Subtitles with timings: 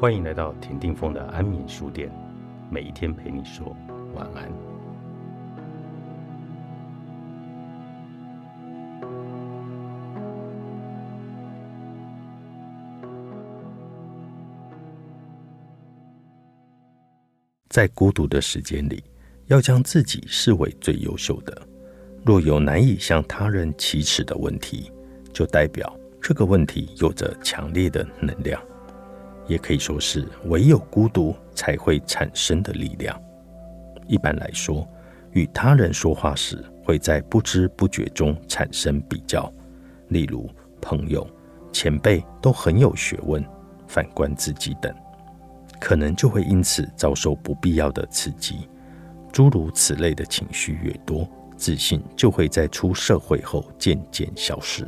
[0.00, 2.10] 欢迎来到田定峰的安眠书店，
[2.70, 3.76] 每一天陪你说
[4.14, 4.50] 晚安。
[17.68, 19.04] 在孤独的时间里，
[19.48, 21.60] 要将自己视为最优秀的。
[22.24, 24.90] 若有难以向他人启齿的问题，
[25.30, 28.58] 就代表这个问题有着强烈的能量，
[29.50, 33.20] 也可以说是唯有孤独才会产生的力量。
[34.06, 34.86] 一般来说，
[35.32, 39.52] 与他人说话时，会在不知不觉中产生比较，
[40.06, 40.48] 例如
[40.80, 41.28] 朋友、
[41.72, 43.44] 前辈都很有学问，
[43.88, 44.94] 反观自己等，
[45.80, 48.68] 可能就会因此遭受不必要的刺激。
[49.32, 54.86] 诸如此类的情绪越多，自信就会在出社会后渐渐消失。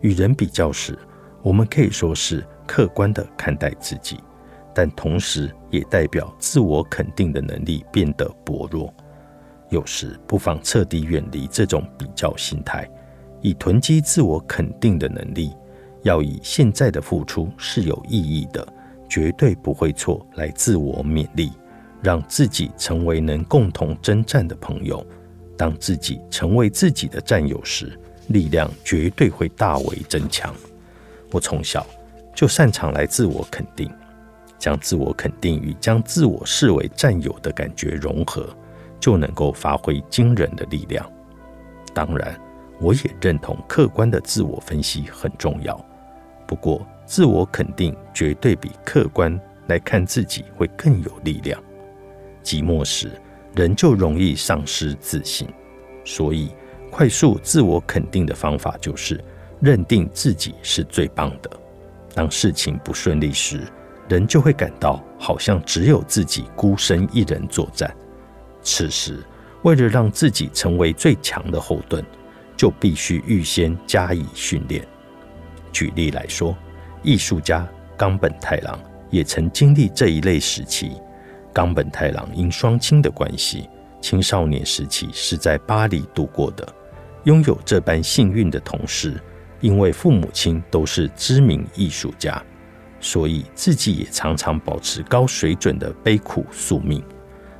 [0.00, 0.98] 与人比较时，
[1.40, 4.18] 我们可以说是客观的看待自己，
[4.74, 8.92] 但同时也代表自我肯定的能力变得薄弱。
[9.70, 12.88] 有时不妨彻底远离这种比较心态，
[13.40, 15.54] 以囤积自我肯定的能力。
[16.02, 18.64] 要以现在的付出是有意义的，
[19.08, 21.50] 绝对不会错来自我勉励，
[22.00, 25.04] 让自己成为能共同征战的朋友。
[25.56, 30.54] 当自己成为自己的战友时，力量绝对会大为增强。
[31.32, 31.84] 我从小
[32.36, 33.90] 就擅长来自我肯定，
[34.58, 38.46] 将自我肯定与将自我视为占有的感觉融合，
[39.00, 41.10] 就能够发挥惊人的力量。
[41.94, 42.38] 当然，
[42.78, 45.82] 我也认同客观的自我分析很重要。
[46.46, 51.58] 不过，自我肯定绝对比客观来看自己会更有力量。
[52.44, 53.10] 寂寞时，
[53.54, 55.48] 人就容易丧失自信，
[56.04, 56.50] 所以
[56.90, 59.18] 快速自我肯定的方法就是
[59.58, 61.50] 认定自己是最棒的。
[62.16, 63.60] 当事情不顺利时，
[64.08, 67.94] 人就会感到好像只有自己孤身一人作战。
[68.62, 69.22] 此时，
[69.62, 72.02] 为了让自己成为最强的后盾，
[72.56, 74.82] 就必须预先加以训练。
[75.70, 76.56] 举例来说，
[77.02, 77.68] 艺术家
[77.98, 80.92] 冈本太郎也曾经历这一类时期。
[81.52, 83.68] 冈本太郎因双亲的关系，
[84.00, 86.66] 青少年时期是在巴黎度过的。
[87.24, 89.20] 拥有这般幸运的同时，
[89.60, 92.42] 因为父母亲都是知名艺术家，
[93.00, 97.02] 所以自己也常常保持高水准的悲苦宿命，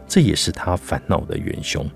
[0.07, 1.89] 这也是他烦恼的元凶。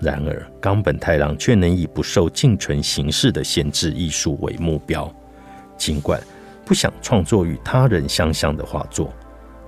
[0.00, 5.12] 然而，冈本太郎却能以不受仅存形式的限制艺术为目标，
[5.76, 6.22] 尽管
[6.64, 9.12] 不想创作与他人相像的画作。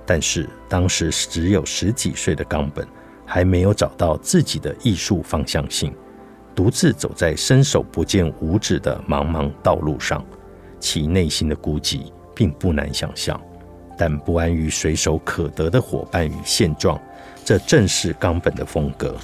[0.05, 2.87] 但是当时只有十几岁的冈本，
[3.25, 5.93] 还没有找到自己的艺术方向性，
[6.55, 10.25] 独自走在伸手不见五指的茫茫道路上，
[10.79, 13.39] 其内心的孤寂并不难想象。
[13.97, 16.99] 但不安于随手可得的伙伴与现状，
[17.45, 19.15] 这正是冈本的风格。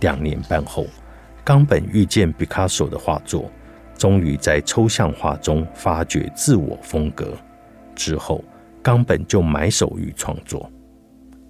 [0.00, 0.86] 两年半后，
[1.44, 3.50] 冈本遇见毕卡索的画作，
[3.96, 7.32] 终于在抽象画中发掘自我风格。
[7.94, 8.44] 之后。
[8.82, 10.70] 冈本就埋首于创作。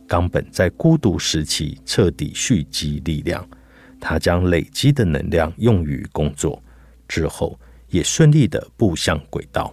[0.08, 3.46] 冈本在孤独时期彻底蓄积力量，
[4.00, 6.62] 他将累积的能量用于工作，
[7.08, 7.58] 之后
[7.88, 9.72] 也顺利的步向轨道。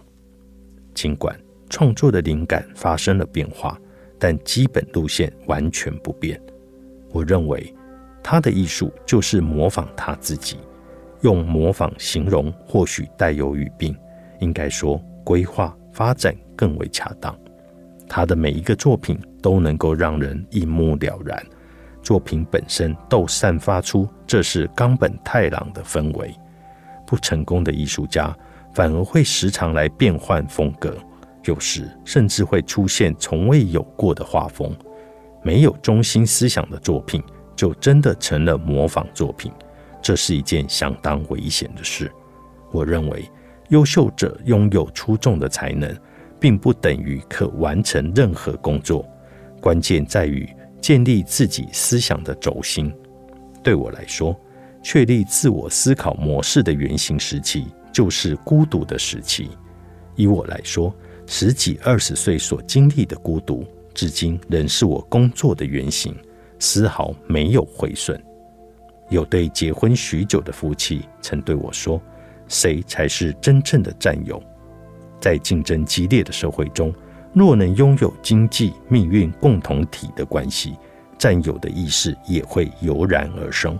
[0.94, 3.78] 尽管创作的灵感发生了变化，
[4.18, 6.40] 但基本路线完全不变。
[7.10, 7.74] 我认为
[8.22, 10.56] 他的艺术就是模仿他自己，
[11.22, 13.96] 用模仿形容或许带有语病，
[14.40, 17.36] 应该说规划发展更为恰当。
[18.08, 21.44] 他的每一个作品都能够让人一目了然，
[22.04, 26.32] 作品本身都散发出这是冈本太郎的氛围。
[27.04, 28.32] 不成功的艺术家
[28.72, 30.96] 反而会时常来变换风格，
[31.44, 34.72] 有时甚至会出现从未有过的画风。
[35.42, 37.20] 没有中心思想的作品
[37.56, 39.50] 就真的成了模仿作品，
[40.00, 42.12] 这是一件相当危险的事。
[42.70, 43.28] 我认为，
[43.70, 45.92] 优秀者拥有出众的才能。
[46.40, 49.08] 并不等于可完成任何工作，
[49.62, 50.46] 关键在于
[50.84, 52.92] 建立自己思想的轴心。
[53.62, 54.38] 对我来说，
[54.82, 59.48] 确立自我思考模式的原型时期就是孤独的时期。
[60.14, 60.94] 以我来说，
[61.26, 63.64] 十几二十岁所经历的孤独，
[63.94, 66.14] 至今仍是我工作的原型，
[66.58, 68.22] 丝毫没有毁损。
[69.08, 71.98] 有对结婚许久的夫妻曾对我说
[72.46, 74.38] ：“谁才是真正的战友？”
[75.18, 76.92] 在竞争激烈的社会中，
[77.34, 80.76] 若能拥有经济命运共同体的关系，
[81.18, 83.76] 占有的意识也会油然而生。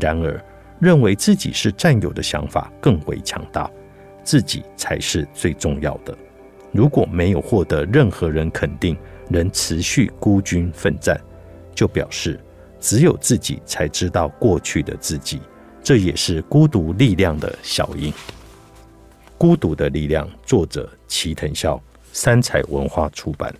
[0.00, 0.44] 然而，
[0.80, 3.70] 认为自己是占有的想法更为强大，
[4.24, 6.12] 自己才是最重要的。
[6.72, 8.96] 如果没有获得任何人肯定，
[9.30, 11.16] 仍持续孤军奋战，
[11.76, 12.40] 就表示
[12.80, 15.40] 只有自己才知道过去的自己。
[15.80, 18.12] 这也是孤独力量的效应。
[19.38, 21.80] 孤独的力量，作者齐藤孝，
[22.14, 23.52] 三彩文化出版。